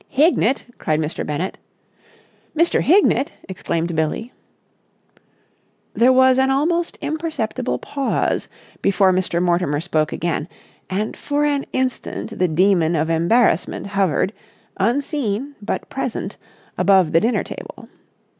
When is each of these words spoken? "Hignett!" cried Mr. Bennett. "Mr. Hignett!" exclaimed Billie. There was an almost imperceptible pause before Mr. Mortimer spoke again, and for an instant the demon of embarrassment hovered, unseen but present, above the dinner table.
"Hignett!" 0.09 0.65
cried 0.79 0.99
Mr. 0.99 1.23
Bennett. 1.23 1.59
"Mr. 2.57 2.81
Hignett!" 2.81 3.33
exclaimed 3.47 3.95
Billie. 3.95 4.33
There 5.93 6.11
was 6.11 6.39
an 6.39 6.49
almost 6.49 6.97
imperceptible 7.01 7.77
pause 7.77 8.47
before 8.81 9.13
Mr. 9.13 9.39
Mortimer 9.39 9.79
spoke 9.79 10.11
again, 10.11 10.47
and 10.89 11.15
for 11.15 11.45
an 11.45 11.67
instant 11.71 12.39
the 12.39 12.47
demon 12.47 12.95
of 12.95 13.11
embarrassment 13.11 13.85
hovered, 13.85 14.33
unseen 14.77 15.53
but 15.61 15.87
present, 15.89 16.35
above 16.79 17.11
the 17.11 17.21
dinner 17.21 17.43
table. 17.43 17.87